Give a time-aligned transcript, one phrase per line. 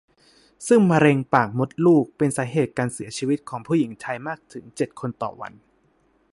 [0.67, 5.53] ซึ่งมะเร็งปากมดลูกเป็นสาเหตุการเสียชีวิตของผู้หญิงไทยมากถึง เจ็ด คนต่อวัน